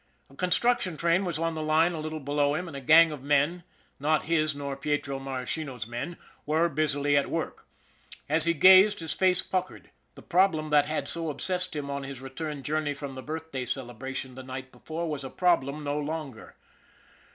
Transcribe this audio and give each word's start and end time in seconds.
A 0.31 0.35
construction 0.35 0.97
train 0.97 1.25
was 1.25 1.37
on 1.37 1.53
the 1.53 1.61
line 1.61 1.91
a 1.93 1.99
little 1.99 2.19
below 2.19 2.55
him, 2.55 2.67
and 2.67 2.75
a 2.75 2.81
gang 2.81 3.11
of 3.11 3.21
men, 3.21 3.63
not 3.99 4.23
his 4.23 4.55
nor 4.55 4.75
Pietro 4.75 5.19
Maras 5.19 5.51
chino's 5.51 5.85
men, 5.85 6.17
were 6.47 6.67
busily 6.69 7.15
at 7.15 7.29
work. 7.29 7.67
As 8.27 8.45
he 8.45 8.55
gazed, 8.55 8.99
his 8.99 9.13
face 9.13 9.43
puckered. 9.43 9.91
The 10.15 10.23
problem 10.23 10.71
that 10.71 10.87
had 10.87 11.07
so 11.07 11.29
obsessed 11.29 11.75
him 11.75 11.91
on 11.91 12.01
his 12.01 12.19
return 12.19 12.63
journey 12.63 12.95
from 12.95 13.13
the 13.13 13.21
birthday 13.21 13.67
celebration 13.67 14.33
the 14.33 14.41
night 14.41 14.71
before 14.71 15.07
was 15.07 15.23
a 15.23 15.29
problem 15.29 15.83
no 15.83 15.99
longer. 15.99 16.55